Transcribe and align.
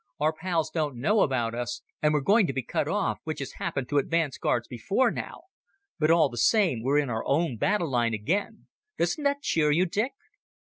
Our 0.19 0.33
pals 0.33 0.71
don't 0.71 0.99
know 0.99 1.19
about 1.21 1.53
us, 1.53 1.83
and 2.01 2.11
we're 2.11 2.21
going 2.21 2.47
to 2.47 2.53
be 2.53 2.63
cut 2.63 2.87
off, 2.87 3.19
which 3.23 3.37
has 3.37 3.51
happened 3.57 3.87
to 3.89 3.99
advance 3.99 4.39
guards 4.39 4.67
before 4.67 5.11
now. 5.11 5.43
But 5.99 6.09
all 6.09 6.27
the 6.27 6.37
same, 6.39 6.81
we're 6.81 6.97
in 6.97 7.11
our 7.11 7.23
own 7.27 7.55
battle 7.57 7.91
line 7.91 8.15
again. 8.15 8.65
Doesn't 8.97 9.23
that 9.25 9.43
cheer 9.43 9.69
you, 9.69 9.85
Dick?" 9.85 10.13